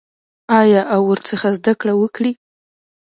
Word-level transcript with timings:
آیا 0.61 0.81
او 0.93 1.01
ورڅخه 1.09 1.49
زده 1.57 1.73
کړه 1.81 1.93
وکړي؟ 2.01 2.31